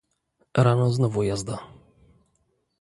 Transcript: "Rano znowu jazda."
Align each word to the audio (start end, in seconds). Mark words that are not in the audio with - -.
"Rano 0.65 0.89
znowu 0.93 1.23
jazda." 1.23 1.57